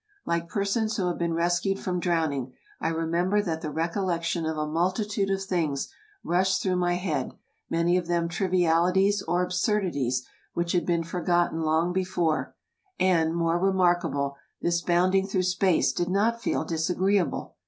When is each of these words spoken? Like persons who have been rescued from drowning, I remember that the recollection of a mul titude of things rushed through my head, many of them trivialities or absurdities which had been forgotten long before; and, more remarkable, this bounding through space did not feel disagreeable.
Like 0.25 0.49
persons 0.49 0.97
who 0.97 1.05
have 1.09 1.19
been 1.19 1.35
rescued 1.35 1.79
from 1.79 1.99
drowning, 1.99 2.53
I 2.79 2.87
remember 2.87 3.39
that 3.39 3.61
the 3.61 3.69
recollection 3.69 4.47
of 4.47 4.57
a 4.57 4.65
mul 4.65 4.91
titude 4.91 5.31
of 5.31 5.43
things 5.43 5.93
rushed 6.23 6.59
through 6.59 6.77
my 6.77 6.95
head, 6.95 7.33
many 7.69 7.97
of 7.97 8.07
them 8.07 8.27
trivialities 8.27 9.21
or 9.21 9.43
absurdities 9.43 10.25
which 10.55 10.71
had 10.71 10.87
been 10.87 11.03
forgotten 11.03 11.61
long 11.61 11.93
before; 11.93 12.55
and, 12.99 13.35
more 13.35 13.59
remarkable, 13.59 14.37
this 14.59 14.81
bounding 14.81 15.27
through 15.27 15.43
space 15.43 15.93
did 15.93 16.09
not 16.09 16.41
feel 16.41 16.63
disagreeable. 16.63 17.55